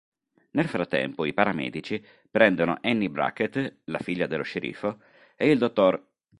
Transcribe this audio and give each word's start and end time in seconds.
Nel 0.53 0.67
frattempo 0.67 1.25
i 1.25 1.33
paramedici 1.35 2.03
prendono 2.31 2.79
Annie 2.81 3.11
Brackett, 3.11 3.81
la 3.83 3.99
figlia 3.99 4.25
dello 4.25 4.41
sceriffo, 4.41 5.03
e 5.35 5.51
il 5.51 5.59
dott. 5.59 6.01